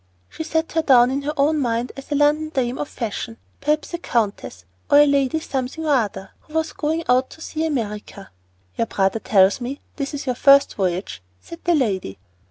She 0.29 0.43
set 0.43 0.71
her 0.71 0.81
down 0.81 1.11
in 1.11 1.21
her 1.21 1.33
own 1.37 1.59
mind 1.59 1.91
as 1.95 2.11
a 2.11 2.15
London 2.15 2.49
dame 2.49 2.79
of 2.79 2.89
fashion, 2.89 3.37
perhaps 3.59 3.93
a 3.93 3.99
countess, 3.99 4.65
or 4.89 4.97
a 4.97 5.05
Lady 5.05 5.39
Something 5.39 5.85
or 5.85 5.93
other, 5.93 6.31
who 6.39 6.55
was 6.55 6.73
going 6.73 7.03
out 7.07 7.29
to 7.29 7.39
see 7.41 7.67
America. 7.67 8.31
"Your 8.77 8.87
brother 8.87 9.19
tells 9.19 9.61
me 9.61 9.79
this 9.97 10.15
is 10.15 10.25
your 10.25 10.33
first 10.33 10.73
voyage," 10.73 11.21
said 11.39 11.59
the 11.65 11.75
lady. 11.75 12.17